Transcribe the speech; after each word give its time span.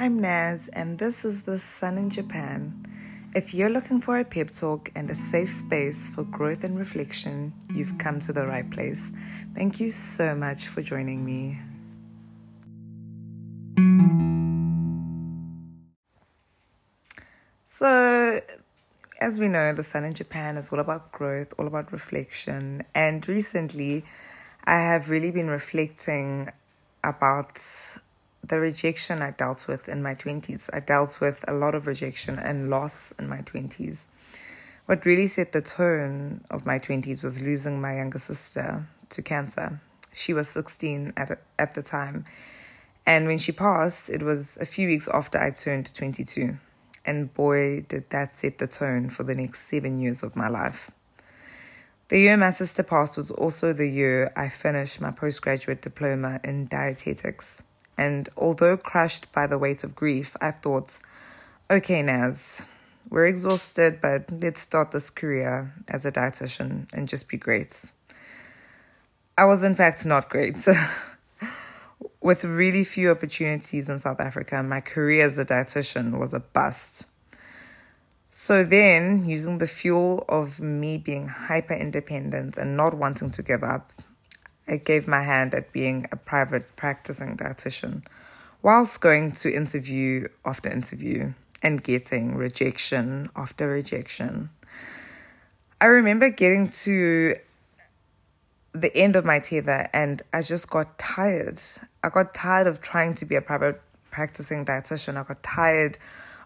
I'm 0.00 0.20
Naz, 0.20 0.68
and 0.68 0.96
this 0.96 1.24
is 1.24 1.42
The 1.42 1.58
Sun 1.58 1.98
in 1.98 2.08
Japan. 2.08 2.86
If 3.34 3.52
you're 3.52 3.68
looking 3.68 4.00
for 4.00 4.16
a 4.16 4.24
pep 4.24 4.50
talk 4.50 4.92
and 4.94 5.10
a 5.10 5.14
safe 5.16 5.50
space 5.50 6.08
for 6.08 6.22
growth 6.22 6.62
and 6.62 6.78
reflection, 6.78 7.52
you've 7.74 7.98
come 7.98 8.20
to 8.20 8.32
the 8.32 8.46
right 8.46 8.70
place. 8.70 9.10
Thank 9.56 9.80
you 9.80 9.90
so 9.90 10.36
much 10.36 10.68
for 10.68 10.82
joining 10.82 11.24
me. 11.24 11.58
So, 17.64 18.40
as 19.20 19.40
we 19.40 19.48
know, 19.48 19.72
the 19.72 19.82
sun 19.82 20.04
in 20.04 20.14
Japan 20.14 20.56
is 20.56 20.72
all 20.72 20.78
about 20.78 21.10
growth, 21.10 21.52
all 21.58 21.66
about 21.66 21.90
reflection. 21.90 22.84
And 22.94 23.28
recently, 23.28 24.04
I 24.62 24.76
have 24.76 25.10
really 25.10 25.32
been 25.32 25.50
reflecting 25.50 26.50
about 27.02 27.58
the 28.48 28.60
rejection 28.60 29.22
I 29.22 29.30
dealt 29.30 29.66
with 29.68 29.88
in 29.88 30.02
my 30.02 30.14
20s. 30.14 30.70
I 30.72 30.80
dealt 30.80 31.20
with 31.20 31.44
a 31.46 31.52
lot 31.52 31.74
of 31.74 31.86
rejection 31.86 32.38
and 32.38 32.70
loss 32.70 33.12
in 33.12 33.28
my 33.28 33.38
20s. 33.42 34.06
What 34.86 35.04
really 35.04 35.26
set 35.26 35.52
the 35.52 35.60
tone 35.60 36.42
of 36.50 36.64
my 36.64 36.78
20s 36.78 37.22
was 37.22 37.42
losing 37.42 37.80
my 37.80 37.96
younger 37.96 38.18
sister 38.18 38.86
to 39.10 39.22
cancer. 39.22 39.80
She 40.12 40.32
was 40.32 40.48
16 40.48 41.12
at, 41.16 41.38
at 41.58 41.74
the 41.74 41.82
time. 41.82 42.24
And 43.06 43.26
when 43.26 43.38
she 43.38 43.52
passed, 43.52 44.10
it 44.10 44.22
was 44.22 44.56
a 44.58 44.66
few 44.66 44.88
weeks 44.88 45.08
after 45.08 45.38
I 45.38 45.50
turned 45.50 45.92
22. 45.94 46.56
And 47.04 47.32
boy, 47.32 47.82
did 47.82 48.10
that 48.10 48.34
set 48.34 48.58
the 48.58 48.66
tone 48.66 49.08
for 49.10 49.24
the 49.24 49.34
next 49.34 49.60
seven 49.60 50.00
years 50.00 50.22
of 50.22 50.36
my 50.36 50.48
life. 50.48 50.90
The 52.08 52.18
year 52.18 52.38
my 52.38 52.50
sister 52.50 52.82
passed 52.82 53.18
was 53.18 53.30
also 53.30 53.74
the 53.74 53.88
year 53.88 54.32
I 54.34 54.48
finished 54.48 55.00
my 55.00 55.10
postgraduate 55.10 55.82
diploma 55.82 56.40
in 56.42 56.66
dietetics. 56.66 57.62
And 57.98 58.28
although 58.36 58.76
crushed 58.76 59.32
by 59.32 59.48
the 59.48 59.58
weight 59.58 59.82
of 59.82 59.96
grief, 59.96 60.36
I 60.40 60.52
thought, 60.52 61.00
okay, 61.68 62.00
Naz, 62.00 62.62
we're 63.10 63.26
exhausted, 63.26 64.00
but 64.00 64.30
let's 64.30 64.60
start 64.60 64.92
this 64.92 65.10
career 65.10 65.72
as 65.88 66.06
a 66.06 66.12
dietitian 66.12 66.86
and 66.94 67.08
just 67.08 67.28
be 67.28 67.36
great. 67.36 67.90
I 69.36 69.46
was, 69.46 69.64
in 69.64 69.74
fact, 69.74 70.06
not 70.06 70.28
great. 70.28 70.64
With 72.20 72.44
really 72.44 72.84
few 72.84 73.10
opportunities 73.10 73.88
in 73.88 73.98
South 73.98 74.20
Africa, 74.20 74.62
my 74.62 74.80
career 74.80 75.26
as 75.26 75.38
a 75.38 75.44
dietitian 75.44 76.18
was 76.18 76.32
a 76.32 76.40
bust. 76.40 77.06
So 78.26 78.62
then, 78.62 79.24
using 79.24 79.58
the 79.58 79.66
fuel 79.66 80.24
of 80.28 80.60
me 80.60 80.98
being 80.98 81.28
hyper 81.28 81.74
independent 81.74 82.58
and 82.58 82.76
not 82.76 82.94
wanting 82.94 83.30
to 83.30 83.42
give 83.42 83.64
up, 83.64 83.92
I 84.68 84.76
gave 84.76 85.08
my 85.08 85.22
hand 85.22 85.54
at 85.54 85.72
being 85.72 86.06
a 86.12 86.16
private 86.16 86.76
practicing 86.76 87.36
dietitian 87.36 88.04
whilst 88.62 89.00
going 89.00 89.32
to 89.32 89.52
interview 89.52 90.28
after 90.44 90.70
interview 90.70 91.32
and 91.62 91.82
getting 91.82 92.34
rejection 92.36 93.30
after 93.34 93.68
rejection. 93.68 94.50
I 95.80 95.86
remember 95.86 96.28
getting 96.28 96.68
to 96.84 97.34
the 98.72 98.94
end 98.96 99.16
of 99.16 99.24
my 99.24 99.38
tether 99.38 99.88
and 99.92 100.22
I 100.32 100.42
just 100.42 100.68
got 100.68 100.98
tired. 100.98 101.60
I 102.02 102.10
got 102.10 102.34
tired 102.34 102.66
of 102.66 102.80
trying 102.80 103.14
to 103.16 103.24
be 103.24 103.36
a 103.36 103.40
private 103.40 103.80
practicing 104.10 104.64
dietitian. 104.64 105.16
I 105.16 105.22
got 105.22 105.42
tired 105.42 105.98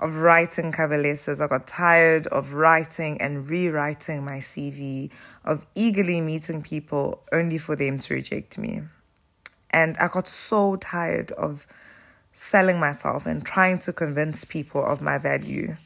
of 0.00 0.18
writing 0.18 0.72
cover 0.72 0.96
letters. 0.96 1.40
I 1.40 1.46
got 1.46 1.66
tired 1.66 2.26
of 2.28 2.54
writing 2.54 3.20
and 3.20 3.48
rewriting 3.48 4.24
my 4.24 4.38
CV, 4.38 5.10
of 5.44 5.66
eagerly 5.74 6.20
meeting 6.20 6.62
people 6.62 7.24
only 7.32 7.58
for 7.58 7.76
them 7.76 7.98
to 7.98 8.14
reject 8.14 8.58
me. 8.58 8.82
And 9.70 9.96
I 9.98 10.08
got 10.08 10.28
so 10.28 10.76
tired 10.76 11.32
of 11.32 11.66
selling 12.32 12.78
myself 12.78 13.26
and 13.26 13.44
trying 13.44 13.78
to 13.78 13.92
convince 13.92 14.44
people 14.44 14.84
of 14.84 15.02
my 15.02 15.18
value. 15.18 15.76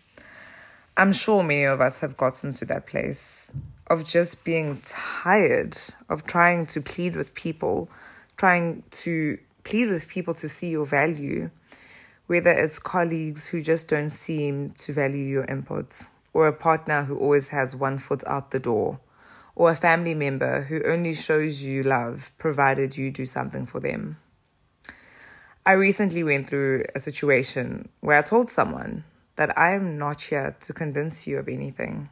I'm 0.97 1.13
sure 1.15 1.43
many 1.43 1.65
of 1.65 1.81
us 1.81 2.01
have 2.01 2.19
gotten 2.19 2.53
to 2.55 2.67
that 2.67 2.87
place 2.87 3.51
of 3.87 4.07
just 4.07 4.45
being 4.45 4.81
tired 4.85 5.77
of 6.11 6.25
trying 6.25 6.67
to 6.67 6.81
plead 6.81 7.17
with 7.17 7.35
people, 7.35 7.91
trying 8.37 8.83
to 8.91 9.39
plead 9.65 9.89
with 9.89 10.09
people 10.09 10.35
to 10.35 10.49
see 10.49 10.71
your 10.71 10.85
value 10.85 11.51
whether 12.33 12.51
it's 12.51 12.79
colleagues 12.79 13.49
who 13.49 13.61
just 13.61 13.91
don't 13.91 14.09
seem 14.09 14.71
to 14.71 14.91
value 14.91 15.23
your 15.23 15.45
input, 15.45 16.07
or 16.33 16.49
a 16.49 16.53
partner 16.55 17.05
who 17.05 17.15
always 17.19 17.51
has 17.51 17.77
one 17.77 17.99
foot 17.99 18.25
out 18.27 18.53
the 18.53 18.59
door, 18.59 18.99
or 19.55 19.71
a 19.71 19.77
family 19.77 20.15
member 20.15 20.63
who 20.63 20.83
only 20.87 21.13
shows 21.13 21.63
you 21.63 21.83
love 21.83 22.33
provided 22.39 22.97
you 22.97 23.11
do 23.11 23.27
something 23.27 23.67
for 23.67 23.81
them. 23.81 24.17
I 25.67 25.73
recently 25.73 26.23
went 26.23 26.49
through 26.49 26.85
a 26.95 26.99
situation 27.01 27.91
where 28.01 28.17
I 28.17 28.23
told 28.23 28.49
someone 28.49 29.05
that 29.37 29.53
I 29.59 29.75
am 29.75 29.99
not 29.99 30.23
here 30.23 30.57
to 30.59 30.73
convince 30.73 31.27
you 31.27 31.39
of 31.39 31.49
anything. 31.49 32.09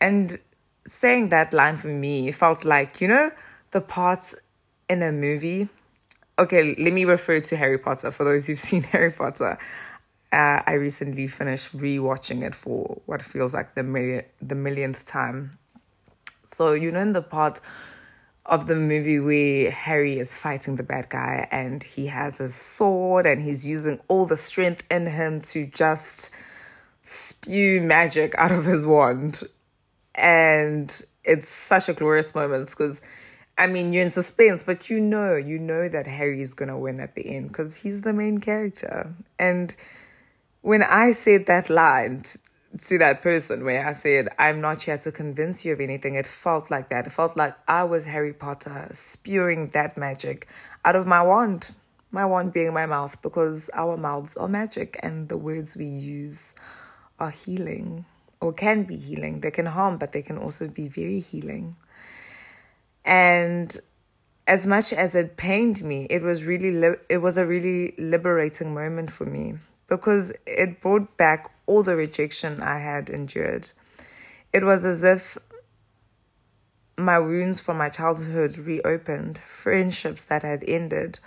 And 0.00 0.40
saying 0.84 1.28
that 1.28 1.52
line 1.52 1.76
for 1.76 1.86
me 1.86 2.32
felt 2.32 2.64
like, 2.64 3.00
you 3.00 3.06
know, 3.06 3.30
the 3.70 3.80
parts 3.80 4.34
in 4.88 5.04
a 5.04 5.12
movie 5.12 5.68
okay, 6.40 6.74
let 6.76 6.92
me 6.92 7.04
refer 7.04 7.40
to 7.40 7.56
Harry 7.56 7.78
Potter. 7.78 8.10
For 8.10 8.24
those 8.24 8.46
who've 8.46 8.58
seen 8.70 8.82
Harry 8.84 9.12
Potter, 9.12 9.58
uh, 10.32 10.62
I 10.66 10.74
recently 10.74 11.26
finished 11.26 11.76
rewatching 11.76 12.42
it 12.42 12.54
for 12.54 13.00
what 13.06 13.22
feels 13.22 13.54
like 13.54 13.74
the 13.74 13.82
million, 13.82 14.24
the 14.40 14.54
millionth 14.54 15.06
time. 15.06 15.58
So 16.44 16.72
you 16.72 16.90
know, 16.90 17.00
in 17.00 17.12
the 17.12 17.22
part 17.22 17.60
of 18.46 18.66
the 18.66 18.74
movie 18.74 19.20
where 19.20 19.70
Harry 19.70 20.18
is 20.18 20.36
fighting 20.36 20.76
the 20.76 20.82
bad 20.82 21.08
guy 21.08 21.46
and 21.52 21.84
he 21.84 22.06
has 22.06 22.40
a 22.40 22.48
sword 22.48 23.26
and 23.26 23.40
he's 23.40 23.66
using 23.66 24.00
all 24.08 24.26
the 24.26 24.36
strength 24.36 24.82
in 24.90 25.06
him 25.06 25.40
to 25.40 25.66
just 25.66 26.30
spew 27.02 27.80
magic 27.80 28.34
out 28.36 28.50
of 28.50 28.64
his 28.64 28.86
wand, 28.86 29.42
and 30.14 31.02
it's 31.24 31.48
such 31.48 31.88
a 31.88 31.92
glorious 31.92 32.34
moment 32.34 32.70
because 32.70 33.02
I 33.60 33.66
mean, 33.66 33.92
you're 33.92 34.02
in 34.04 34.08
suspense, 34.08 34.64
but 34.64 34.88
you 34.88 35.00
know, 35.00 35.36
you 35.36 35.58
know 35.58 35.86
that 35.86 36.06
Harry 36.06 36.40
is 36.40 36.54
gonna 36.54 36.78
win 36.78 36.98
at 36.98 37.14
the 37.14 37.36
end 37.36 37.48
because 37.48 37.76
he's 37.76 38.00
the 38.00 38.14
main 38.14 38.38
character. 38.38 39.12
And 39.38 39.76
when 40.62 40.82
I 40.82 41.12
said 41.12 41.44
that 41.44 41.68
line 41.68 42.22
t- 42.22 42.38
to 42.78 42.96
that 42.96 43.20
person, 43.20 43.62
where 43.66 43.86
I 43.86 43.92
said, 43.92 44.30
"I'm 44.38 44.62
not 44.62 44.84
here 44.84 44.96
to 44.96 45.12
convince 45.12 45.66
you 45.66 45.74
of 45.74 45.80
anything," 45.82 46.14
it 46.14 46.26
felt 46.26 46.70
like 46.70 46.88
that. 46.88 47.06
It 47.06 47.10
felt 47.12 47.36
like 47.36 47.54
I 47.68 47.84
was 47.84 48.06
Harry 48.06 48.32
Potter 48.32 48.88
spewing 48.94 49.68
that 49.74 49.98
magic 49.98 50.48
out 50.86 50.96
of 50.96 51.06
my 51.06 51.22
wand. 51.22 51.74
My 52.10 52.24
wand 52.24 52.54
being 52.54 52.72
my 52.72 52.86
mouth, 52.86 53.20
because 53.20 53.68
our 53.74 53.98
mouths 53.98 54.38
are 54.38 54.48
magic, 54.48 54.98
and 55.02 55.28
the 55.28 55.36
words 55.36 55.76
we 55.76 55.84
use 55.84 56.54
are 57.18 57.30
healing 57.30 58.06
or 58.40 58.54
can 58.54 58.84
be 58.84 58.96
healing. 58.96 59.42
They 59.42 59.50
can 59.50 59.66
harm, 59.66 59.98
but 59.98 60.12
they 60.12 60.22
can 60.22 60.38
also 60.38 60.66
be 60.66 60.88
very 60.88 61.20
healing. 61.20 61.76
And 63.04 63.76
as 64.46 64.66
much 64.66 64.92
as 64.92 65.14
it 65.14 65.36
pained 65.36 65.82
me, 65.82 66.06
it 66.10 66.22
was 66.22 66.44
really 66.44 66.72
li- 66.72 67.02
it 67.08 67.18
was 67.18 67.38
a 67.38 67.46
really 67.46 67.94
liberating 67.98 68.74
moment 68.74 69.10
for 69.10 69.24
me 69.24 69.54
because 69.88 70.32
it 70.46 70.80
brought 70.80 71.16
back 71.16 71.50
all 71.66 71.82
the 71.82 71.96
rejection 71.96 72.60
I 72.60 72.78
had 72.78 73.10
endured. 73.10 73.70
It 74.52 74.64
was 74.64 74.84
as 74.84 75.04
if 75.04 75.38
my 76.96 77.18
wounds 77.18 77.60
from 77.60 77.78
my 77.78 77.88
childhood 77.88 78.58
reopened, 78.58 79.38
friendships 79.38 80.24
that 80.26 80.42
had 80.42 80.64
ended, 80.68 81.18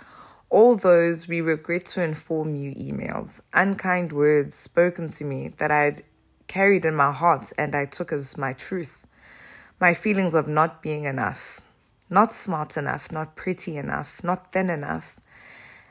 all 0.50 0.76
those 0.76 1.26
we 1.26 1.40
regret 1.40 1.84
to 1.84 2.02
inform 2.02 2.54
you 2.54 2.72
emails, 2.74 3.40
unkind 3.52 4.12
words 4.12 4.54
spoken 4.54 5.08
to 5.08 5.24
me 5.24 5.48
that 5.58 5.70
I 5.70 5.82
had 5.84 6.02
carried 6.46 6.84
in 6.84 6.94
my 6.94 7.10
heart 7.10 7.52
and 7.58 7.74
I 7.74 7.86
took 7.86 8.12
as 8.12 8.38
my 8.38 8.52
truth, 8.52 9.06
my 9.80 9.94
feelings 9.94 10.34
of 10.34 10.46
not 10.46 10.82
being 10.82 11.04
enough, 11.04 11.63
not 12.10 12.32
smart 12.32 12.76
enough, 12.76 13.10
not 13.10 13.36
pretty 13.36 13.76
enough, 13.76 14.22
not 14.22 14.52
thin 14.52 14.70
enough. 14.70 15.16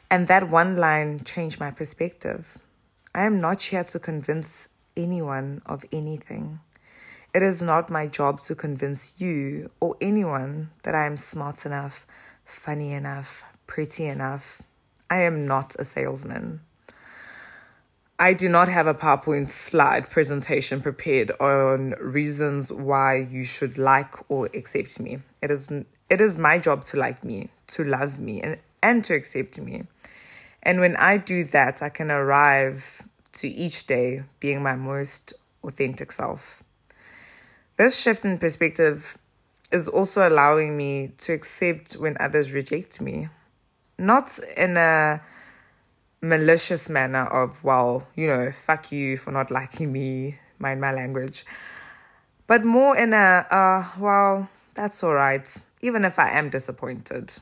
And 0.09 0.27
that 0.27 0.49
one 0.49 0.75
line 0.75 1.23
changed 1.23 1.59
my 1.59 1.71
perspective. 1.71 2.57
I 3.15 3.23
am 3.23 3.41
not 3.41 3.61
here 3.61 3.83
to 3.83 3.99
convince 3.99 4.69
anyone 4.95 5.61
of 5.65 5.85
anything. 5.91 6.59
It 7.33 7.41
is 7.41 7.61
not 7.61 7.89
my 7.89 8.05
job 8.05 8.41
to 8.41 8.53
convince 8.55 9.19
you 9.19 9.71
or 9.79 9.97
anyone 9.99 10.69
that 10.83 10.93
I 10.93 11.07
am 11.07 11.17
smart 11.17 11.65
enough, 11.65 12.05
funny 12.45 12.93
enough, 12.93 13.43
pretty 13.65 14.05
enough. 14.05 14.61
I 15.09 15.21
am 15.21 15.47
not 15.47 15.75
a 15.79 15.83
salesman. 15.83 16.61
I 18.23 18.31
do 18.31 18.47
not 18.47 18.69
have 18.69 18.87
a 18.87 18.93
PowerPoint 18.93 19.49
slide 19.49 20.09
presentation 20.09 20.79
prepared 20.79 21.31
on 21.41 21.93
reasons 21.99 22.71
why 22.71 23.17
you 23.17 23.43
should 23.43 23.77
like 23.77 24.15
or 24.31 24.45
accept 24.53 24.97
me. 24.97 25.17
It 25.41 25.51
is 25.51 25.69
it 26.09 26.21
is 26.21 26.37
my 26.37 26.57
job 26.57 26.85
to 26.85 26.97
like 26.97 27.25
me, 27.25 27.49
to 27.67 27.83
love 27.83 28.21
me 28.21 28.39
and, 28.39 28.59
and 28.81 29.03
to 29.03 29.13
accept 29.13 29.59
me. 29.59 29.83
And 30.61 30.79
when 30.79 30.95
I 30.95 31.17
do 31.17 31.43
that, 31.43 31.83
I 31.83 31.89
can 31.89 32.09
arrive 32.09 33.01
to 33.33 33.49
each 33.49 33.87
day 33.87 34.23
being 34.39 34.63
my 34.63 34.77
most 34.77 35.33
authentic 35.61 36.09
self. 36.09 36.63
This 37.75 37.99
shift 37.99 38.23
in 38.23 38.37
perspective 38.37 39.17
is 39.69 39.89
also 39.89 40.25
allowing 40.25 40.77
me 40.77 41.11
to 41.17 41.33
accept 41.33 41.95
when 41.95 42.15
others 42.21 42.53
reject 42.53 43.01
me. 43.01 43.27
Not 43.99 44.39
in 44.55 44.77
a 44.77 45.21
malicious 46.23 46.89
manner 46.89 47.25
of, 47.25 47.63
well, 47.63 48.07
you 48.15 48.27
know, 48.27 48.49
fuck 48.49 48.91
you 48.91 49.17
for 49.17 49.31
not 49.31 49.51
liking 49.51 49.91
me, 49.91 50.37
mind 50.57 50.79
my 50.79 50.91
language. 50.91 51.43
But 52.47 52.63
more 52.63 52.97
in 52.97 53.13
a, 53.13 53.45
uh, 53.51 53.85
well, 53.99 54.49
that's 54.73 55.03
all 55.03 55.13
right, 55.13 55.45
even 55.81 56.05
if 56.05 56.17
I 56.17 56.31
am 56.31 56.49
disappointed. 56.49 57.33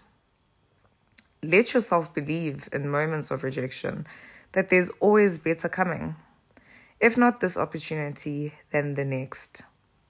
Let 1.44 1.74
yourself 1.74 2.14
believe 2.14 2.68
in 2.74 2.90
moments 2.90 3.32
of 3.32 3.44
rejection 3.44 4.06
that 4.52 4.70
there's 4.70 4.90
always 5.00 5.38
better 5.38 5.70
coming. 5.70 6.16
If 7.00 7.18
not 7.18 7.40
this 7.40 7.58
opportunity, 7.58 8.54
then 8.72 8.96
the 8.96 9.06
next. 9.06 9.62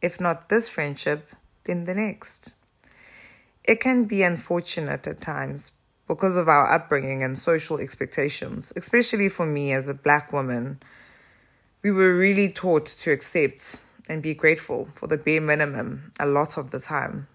If 0.01 0.19
not 0.19 0.49
this 0.49 0.67
friendship, 0.67 1.29
then 1.65 1.85
the 1.85 1.93
next. 1.93 2.55
It 3.63 3.79
can 3.79 4.05
be 4.05 4.23
unfortunate 4.23 5.05
at 5.07 5.21
times 5.21 5.73
because 6.11 6.35
of 6.35 6.49
our 6.49 6.69
upbringing 6.69 7.23
and 7.23 7.37
social 7.37 7.77
expectations, 7.79 8.73
especially 8.75 9.29
for 9.29 9.45
me 9.45 9.71
as 9.71 9.87
a 9.87 9.93
black 9.93 10.33
woman. 10.33 10.77
We 11.83 11.91
were 11.93 12.13
really 12.13 12.49
taught 12.49 12.85
to 12.85 13.13
accept 13.13 13.79
and 14.09 14.21
be 14.21 14.33
grateful 14.33 14.89
for 14.93 15.07
the 15.07 15.15
bare 15.15 15.39
minimum 15.39 16.11
a 16.19 16.25
lot 16.25 16.57
of 16.57 16.71
the 16.71 16.81
time. 16.81 17.29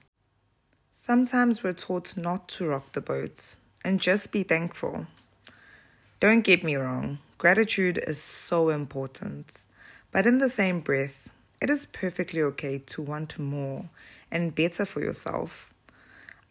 Sometimes 0.92 1.64
we're 1.64 1.72
taught 1.72 2.18
not 2.18 2.48
to 2.48 2.66
rock 2.66 2.92
the 2.92 3.00
boat 3.00 3.54
and 3.82 3.98
just 3.98 4.30
be 4.30 4.42
thankful. 4.42 5.06
Don't 6.20 6.42
get 6.42 6.62
me 6.62 6.76
wrong, 6.76 7.20
gratitude 7.38 7.98
is 8.06 8.20
so 8.20 8.68
important, 8.68 9.62
but 10.12 10.26
in 10.26 10.36
the 10.36 10.50
same 10.50 10.80
breath, 10.80 11.30
it 11.62 11.70
is 11.70 11.86
perfectly 11.86 12.42
okay 12.42 12.76
to 12.88 13.00
want 13.00 13.38
more 13.38 13.88
and 14.30 14.54
better 14.54 14.84
for 14.84 15.00
yourself. 15.00 15.72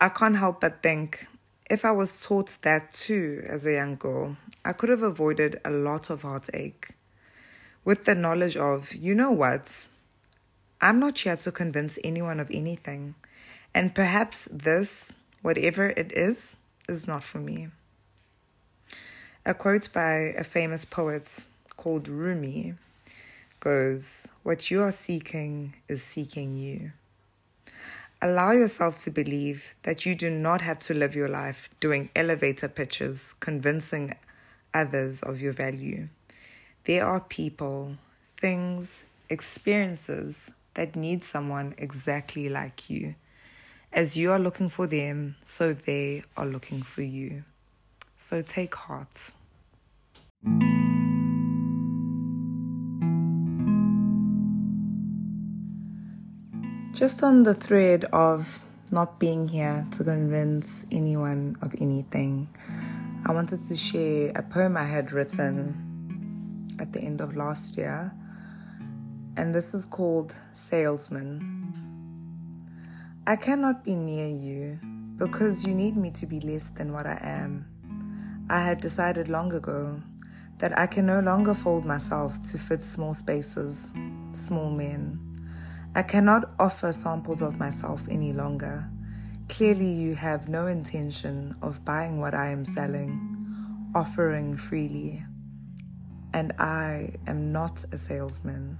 I 0.01 0.10
can't 0.10 0.38
help 0.38 0.62
but 0.62 0.81
think 0.81 1.28
if 1.69 1.83
I 1.83 1.91
was 1.91 2.21
taught 2.21 2.57
that 2.62 2.94
too 2.94 3.44
as 3.47 3.65
a 3.65 3.73
young 3.73 3.95
girl, 3.95 4.38
I 4.63 4.73
could 4.73 4.89
have 4.89 5.01
avoided 5.01 5.59
a 5.65 5.71
lot 5.71 6.09
of 6.09 6.21
heartache. 6.21 6.89
With 7.83 8.06
the 8.06 8.15
knowledge 8.15 8.57
of, 8.57 8.94
you 8.94 9.15
know 9.15 9.31
what, 9.31 9.88
I'm 10.81 11.00
not 11.00 11.19
here 11.19 11.35
to 11.38 11.51
convince 11.51 11.97
anyone 12.03 12.39
of 12.39 12.51
anything, 12.51 13.15
and 13.73 13.95
perhaps 13.95 14.47
this, 14.51 15.13
whatever 15.41 15.89
it 15.89 16.12
is, 16.13 16.56
is 16.88 17.07
not 17.07 17.23
for 17.23 17.39
me. 17.39 17.69
A 19.45 19.53
quote 19.53 19.89
by 19.94 20.33
a 20.38 20.44
famous 20.44 20.85
poet 20.85 21.45
called 21.77 22.07
Rumi 22.07 22.75
goes, 23.59 24.27
What 24.44 24.71
you 24.71 24.81
are 24.81 24.91
seeking 24.91 25.75
is 25.88 26.03
seeking 26.03 26.53
you. 26.56 26.91
Allow 28.21 28.51
yourself 28.51 29.03
to 29.03 29.12
believe 29.12 29.75
that 29.83 30.06
you 30.06 30.15
do 30.15 30.29
not 30.29 30.62
have 30.62 30.79
to 30.79 30.94
live 30.94 31.15
your 31.15 31.27
life 31.27 31.69
doing 31.79 32.09
elevator 32.15 32.69
pitches, 32.69 33.33
convincing 33.39 34.15
others 34.73 35.21
of 35.21 35.41
your 35.41 35.51
value. 35.51 36.07
There 36.85 37.06
are 37.06 37.19
people, 37.19 37.97
things, 38.38 39.06
experiences 39.29 40.53
that 40.75 40.95
need 40.95 41.23
someone 41.23 41.75
exactly 41.77 42.47
like 42.47 42.89
you. 42.89 43.15
As 43.91 44.15
you 44.15 44.31
are 44.31 44.39
looking 44.39 44.69
for 44.69 44.88
them, 44.88 45.35
so 45.44 45.73
they 45.73 46.23
are 46.38 46.45
looking 46.45 46.81
for 46.81 47.01
you. 47.01 47.44
So 48.18 48.41
take 48.41 48.75
heart. 48.75 49.31
Just 56.95 57.24
on 57.24 57.44
the 57.44 57.53
thread 57.53 58.06
of 58.13 58.63
not 58.89 59.19
being 59.19 59.50
here 59.50 59.86
to 59.92 60.03
convince 60.06 60.86
anyone 60.94 61.57
of 61.62 61.75
anything, 61.81 62.47
I 63.25 63.33
wanted 63.33 63.59
to 63.68 63.75
share 63.75 64.31
a 64.33 64.42
poem 64.42 64.77
I 64.77 64.86
had 64.86 65.12
written 65.12 66.65
at 66.80 66.94
the 66.94 67.01
end 67.01 67.19
of 67.19 67.36
last 67.36 67.77
year. 67.77 68.13
And 69.36 69.53
this 69.53 69.74
is 69.74 69.86
called 69.86 70.38
Salesman. 70.53 71.74
I 73.27 73.36
cannot 73.36 73.83
be 73.83 73.94
near 73.94 74.30
you 74.30 74.80
because 75.18 75.68
you 75.68 75.75
need 75.75 75.97
me 75.97 76.12
to 76.12 76.25
be 76.25 76.39
less 76.39 76.69
than 76.69 76.94
what 76.94 77.06
I 77.06 77.19
am. 77.21 78.45
I 78.50 78.62
had 78.62 78.80
decided 78.80 79.27
long 79.27 79.51
ago 79.51 80.01
that 80.59 80.80
I 80.80 80.88
can 80.88 81.07
no 81.07 81.19
longer 81.19 81.56
fold 81.56 81.83
myself 81.83 82.42
to 82.44 82.57
fit 82.57 82.81
small 82.81 83.13
spaces, 83.13 83.92
small 84.31 84.71
men. 84.71 85.25
I 85.97 86.03
cannot 86.03 86.51
offer 86.59 86.92
samples 86.92 87.42
of 87.42 87.57
myself 87.57 88.06
any 88.09 88.33
longer. 88.33 88.92
Clearly, 89.47 89.89
you 89.89 90.13
have 90.15 90.50
no 90.50 90.68
intention 90.68 91.56
of 91.62 91.86
buying 91.86 92.19
what 92.19 92.36
I 92.36 92.50
am 92.50 92.65
selling, 92.65 93.18
offering 93.95 94.57
freely. 94.57 95.24
And 96.33 96.51
I 96.59 97.12
am 97.27 97.53
not 97.53 97.86
a 97.94 97.97
salesman. 97.97 98.77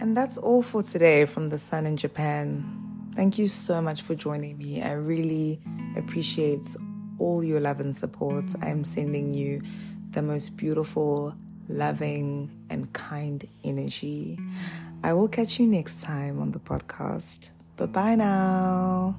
And 0.00 0.16
that's 0.16 0.36
all 0.36 0.62
for 0.62 0.82
today 0.82 1.26
from 1.26 1.46
the 1.46 1.58
sun 1.58 1.86
in 1.86 1.96
Japan. 1.96 2.83
Thank 3.14 3.38
you 3.38 3.46
so 3.46 3.80
much 3.80 4.02
for 4.02 4.16
joining 4.16 4.58
me. 4.58 4.82
I 4.82 4.92
really 4.92 5.60
appreciate 5.96 6.76
all 7.18 7.44
your 7.44 7.60
love 7.60 7.78
and 7.78 7.94
support. 7.94 8.44
I'm 8.60 8.82
sending 8.82 9.32
you 9.32 9.62
the 10.10 10.20
most 10.20 10.56
beautiful, 10.56 11.36
loving, 11.68 12.50
and 12.70 12.92
kind 12.92 13.44
energy. 13.62 14.38
I 15.04 15.12
will 15.12 15.28
catch 15.28 15.60
you 15.60 15.66
next 15.66 16.02
time 16.02 16.40
on 16.40 16.50
the 16.50 16.58
podcast. 16.58 17.50
Bye 17.76 17.86
bye 17.86 18.14
now. 18.16 19.16